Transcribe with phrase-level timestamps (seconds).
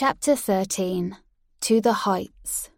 [0.00, 1.16] Chapter 13
[1.62, 2.70] To the Heights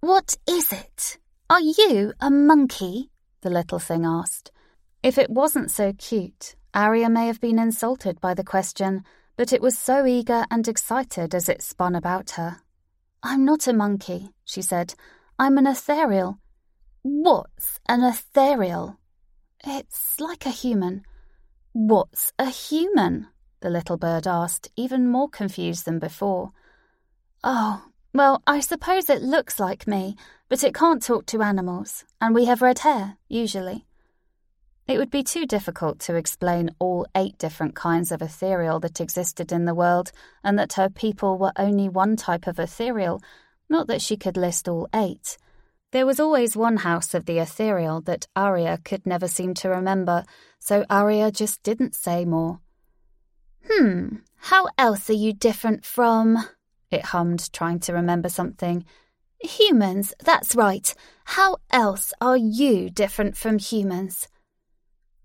[0.00, 1.18] What is it?
[1.48, 3.12] Are you a monkey?
[3.42, 4.50] the little thing asked.
[5.00, 9.04] If it wasn't so cute, Aria may have been insulted by the question,
[9.36, 12.56] but it was so eager and excited as it spun about her.
[13.22, 14.94] I'm not a monkey, she said.
[15.38, 16.40] I'm an ethereal.
[17.02, 18.98] What's an ethereal?
[19.64, 21.04] It's like a human.
[21.74, 23.28] What's a human?
[23.60, 26.52] The little bird asked, even more confused than before.
[27.44, 30.16] Oh, well, I suppose it looks like me,
[30.48, 33.86] but it can't talk to animals, and we have red hair, usually.
[34.88, 39.52] It would be too difficult to explain all eight different kinds of ethereal that existed
[39.52, 40.10] in the world,
[40.42, 43.22] and that her people were only one type of ethereal,
[43.68, 45.36] not that she could list all eight.
[45.92, 50.24] There was always one house of the ethereal that Aria could never seem to remember,
[50.58, 52.60] so Aria just didn't say more.
[53.68, 56.38] Hmm, how else are you different from?
[56.90, 58.84] It hummed, trying to remember something.
[59.40, 60.94] Humans, that's right.
[61.24, 64.28] How else are you different from humans?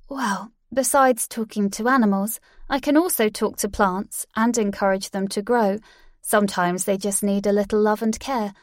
[0.09, 5.42] Well, besides talking to animals, I can also talk to plants and encourage them to
[5.42, 5.80] grow.
[6.22, 8.53] Sometimes they just need a little love and care.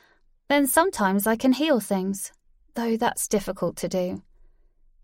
[0.48, 2.32] Then sometimes I can heal things,
[2.74, 4.22] though that's difficult to do.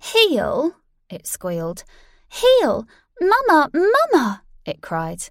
[0.01, 0.77] Heal?
[1.11, 1.85] It squealed.
[2.29, 2.87] Heal!
[3.21, 4.43] Mama, Mama!
[4.69, 5.23] It cried.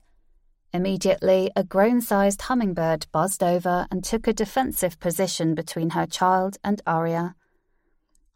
[0.73, 6.57] Immediately, a grown sized hummingbird buzzed over and took a defensive position between her child
[6.63, 7.35] and Aria.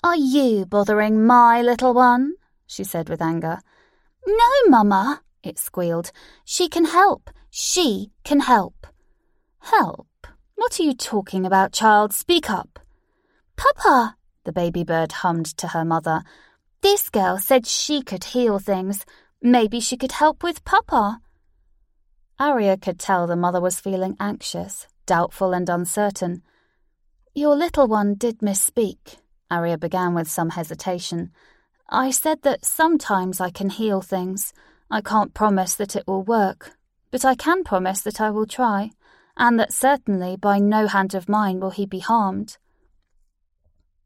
[0.04, 2.34] Are you bothering my little one?
[2.68, 3.62] she said with anger.
[4.28, 6.12] No, Mamma, it squealed.
[6.46, 7.32] She can help.
[7.50, 8.86] She can help.
[9.58, 10.28] Help?
[10.54, 12.14] What are you talking about, child?
[12.14, 12.78] Speak up.
[13.56, 16.22] Papa, the baby bird hummed to her mother.
[16.82, 19.04] This girl said she could heal things.
[19.42, 21.20] Maybe she could help with Papa.
[22.40, 26.44] Aria could tell the mother was feeling anxious, doubtful, and uncertain.
[27.34, 29.18] Your little one did misspeak,
[29.50, 31.32] Aria began with some hesitation.
[31.90, 34.54] I said that sometimes I can heal things.
[34.92, 36.74] I can't promise that it will work,
[37.10, 38.92] but I can promise that I will try,
[39.36, 42.58] and that certainly by no hand of mine will he be harmed.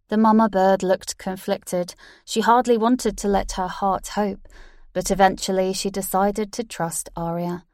[0.07, 1.95] The mama bird looked conflicted.
[2.23, 4.47] She hardly wanted to let her heart hope,
[4.95, 7.65] but eventually she decided to trust Aria.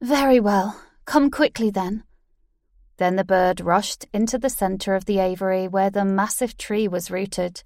[0.00, 0.80] Very well.
[1.04, 2.04] Come quickly then.
[2.96, 7.10] Then the bird rushed into the centre of the aviary where the massive tree was
[7.10, 7.64] rooted.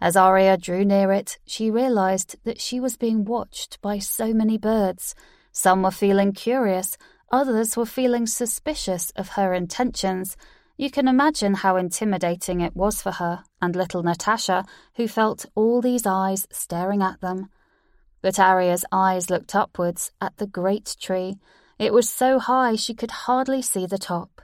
[0.00, 4.56] As Aria drew near it, she realized that she was being watched by so many
[4.56, 5.14] birds.
[5.52, 6.96] Some were feeling curious,
[7.30, 10.38] others were feeling suspicious of her intentions.
[10.78, 14.64] You can imagine how intimidating it was for her and little Natasha,
[14.94, 17.50] who felt all these eyes staring at them.
[18.22, 21.38] But Aria's eyes looked upwards at the great tree.
[21.78, 24.42] It was so high she could hardly see the top.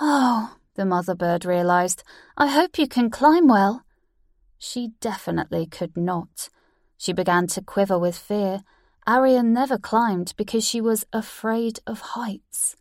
[0.00, 2.04] Oh, the mother bird realized,
[2.36, 3.84] I hope you can climb well.
[4.58, 6.48] She definitely could not.
[6.96, 8.62] She began to quiver with fear.
[9.06, 12.76] Aria never climbed because she was afraid of heights.